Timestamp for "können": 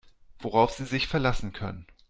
1.53-1.85